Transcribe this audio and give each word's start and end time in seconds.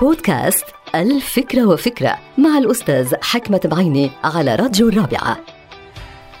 بودكاست 0.00 0.64
الفكرة 0.94 1.66
وفكرة 1.66 2.18
مع 2.38 2.58
الأستاذ 2.58 3.14
حكمة 3.22 3.60
بعيني 3.64 4.10
على 4.24 4.54
راديو 4.54 4.88
الرابعة. 4.88 5.38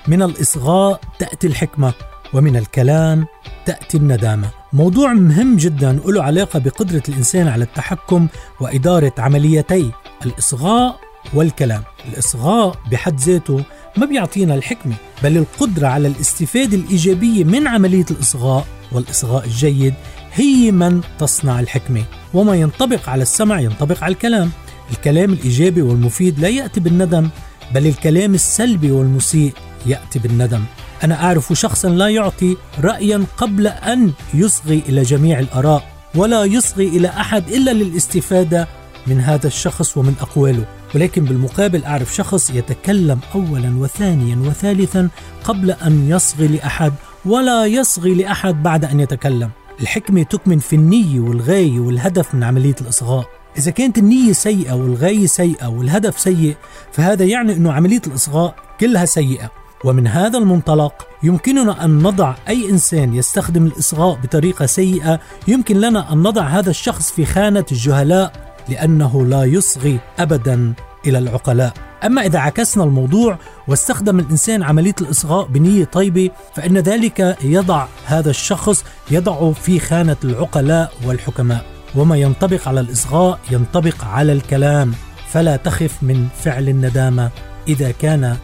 من 0.08 0.22
الإصغاء 0.22 1.00
تأتي 1.18 1.46
الحكمة 1.46 1.92
ومن 2.32 2.56
الكلام 2.56 3.26
تأتي 3.66 3.96
الندامة. 3.96 4.48
موضوع 4.72 5.12
مهم 5.12 5.56
جدا 5.56 5.92
له 6.06 6.22
علاقة 6.22 6.58
بقدرة 6.58 7.02
الإنسان 7.08 7.48
على 7.48 7.64
التحكم 7.64 8.28
وإدارة 8.60 9.12
عمليتي. 9.18 9.90
الإصغاء 10.26 11.00
والكلام. 11.34 11.82
الإصغاء 12.08 12.74
بحد 12.90 13.20
ذاته 13.20 13.64
ما 13.96 14.06
بيعطينا 14.06 14.54
الحكمة 14.54 14.94
بل 15.22 15.36
القدرة 15.36 15.86
على 15.86 16.08
الاستفادة 16.08 16.76
الإيجابية 16.76 17.44
من 17.44 17.68
عملية 17.68 18.06
الإصغاء. 18.10 18.66
والإصغاء 18.92 19.44
الجيد 19.44 19.94
هي 20.32 20.70
من 20.72 21.00
تصنع 21.18 21.60
الحكمة. 21.60 22.04
وما 22.34 22.54
ينطبق 22.54 23.08
على 23.08 23.22
السمع 23.22 23.60
ينطبق 23.60 24.04
على 24.04 24.12
الكلام. 24.12 24.50
الكلام 24.90 25.32
الإيجابي 25.32 25.82
والمفيد 25.82 26.40
لا 26.40 26.48
يأتي 26.48 26.80
بالندم 26.80 27.28
بل 27.74 27.86
الكلام 27.86 28.34
السلبي 28.34 28.90
والمسيء 28.90 29.52
يأتي 29.86 30.18
بالندم. 30.18 30.64
أنا 31.04 31.24
أعرف 31.24 31.52
شخصا 31.52 31.88
لا 31.88 32.08
يعطي 32.08 32.56
رأيا 32.80 33.24
قبل 33.36 33.66
أن 33.66 34.12
يصغي 34.34 34.82
إلى 34.88 35.02
جميع 35.02 35.38
الآراء 35.38 35.88
ولا 36.14 36.44
يصغي 36.44 36.88
إلى 36.88 37.08
أحد 37.08 37.48
إلا 37.48 37.70
للاستفادة 37.70 38.68
من 39.06 39.20
هذا 39.20 39.46
الشخص 39.46 39.96
ومن 39.96 40.14
أقواله. 40.20 40.64
ولكن 40.94 41.24
بالمقابل 41.24 41.84
أعرف 41.84 42.14
شخص 42.14 42.50
يتكلم 42.50 43.18
أولا 43.34 43.76
وثانيا 43.78 44.36
وثالثا 44.36 45.08
قبل 45.44 45.70
أن 45.70 46.10
يصغي 46.10 46.48
لأحد 46.48 46.92
ولا 47.24 47.66
يصغي 47.66 48.14
لأحد 48.14 48.62
بعد 48.62 48.84
أن 48.84 49.00
يتكلم. 49.00 49.50
الحكمة 49.80 50.22
تكمن 50.22 50.58
في 50.58 50.76
النية 50.76 51.20
والغاية 51.20 51.80
والهدف 51.80 52.34
من 52.34 52.44
عملية 52.44 52.74
الإصغاء. 52.80 53.26
إذا 53.58 53.70
كانت 53.70 53.98
النية 53.98 54.32
سيئة 54.32 54.72
والغاية 54.72 55.26
سيئة 55.26 55.66
والهدف 55.66 56.20
سيء 56.20 56.56
فهذا 56.92 57.24
يعني 57.24 57.52
أنه 57.52 57.72
عملية 57.72 58.02
الإصغاء 58.06 58.54
كلها 58.80 59.04
سيئة. 59.04 59.50
ومن 59.84 60.06
هذا 60.06 60.38
المنطلق 60.38 61.08
يمكننا 61.22 61.84
أن 61.84 61.98
نضع 61.98 62.34
أي 62.48 62.70
إنسان 62.70 63.14
يستخدم 63.14 63.66
الإصغاء 63.66 64.18
بطريقة 64.22 64.66
سيئة 64.66 65.20
يمكن 65.48 65.76
لنا 65.80 66.12
أن 66.12 66.18
نضع 66.18 66.42
هذا 66.42 66.70
الشخص 66.70 67.12
في 67.12 67.24
خانة 67.24 67.64
الجهلاء 67.72 68.32
لأنه 68.68 69.26
لا 69.26 69.44
يصغي 69.44 69.98
أبدا 70.18 70.74
إلى 71.06 71.18
العقلاء. 71.18 71.83
أما 72.04 72.26
إذا 72.26 72.38
عكسنا 72.38 72.84
الموضوع 72.84 73.38
واستخدم 73.68 74.18
الإنسان 74.18 74.62
عملية 74.62 74.94
الإصغاء 75.00 75.46
بنية 75.46 75.84
طيبة 75.84 76.30
فإن 76.54 76.78
ذلك 76.78 77.36
يضع 77.44 77.86
هذا 78.06 78.30
الشخص 78.30 78.84
يضعه 79.10 79.52
في 79.52 79.78
خانة 79.78 80.16
العقلاء 80.24 80.92
والحكماء. 81.04 81.64
وما 81.94 82.16
ينطبق 82.16 82.68
على 82.68 82.80
الإصغاء 82.80 83.38
ينطبق 83.50 84.04
على 84.04 84.32
الكلام. 84.32 84.94
فلا 85.28 85.56
تخف 85.56 86.02
من 86.02 86.28
فعل 86.42 86.68
الندامة. 86.68 87.30
إذا 87.68 87.90
كان 87.90 88.36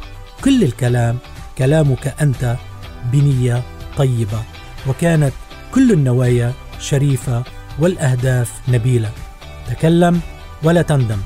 كل 0.45 0.63
الكلام 0.65 1.19
كلامك 1.59 2.15
أنت 2.21 2.57
بنية 3.13 3.63
طيبة. 3.97 4.43
وكانت 4.89 5.33
كل 5.75 5.93
النوايا 5.93 6.53
شريفة 6.81 7.43
والأهداف 7.79 8.53
نبيلة. 8.69 9.11
تكلم 9.71 10.21
ولا 10.63 10.83
تندم. 10.83 11.19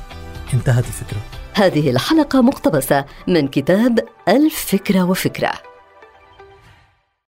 انتهت 0.54 0.84
الفكرة. 0.84 1.18
هذه 1.54 1.90
الحلقة 1.90 2.42
مقتبسة 2.42 3.04
من 3.28 3.48
كتاب 3.48 3.98
الفكرة 4.28 5.10
وفكرة. 5.10 5.73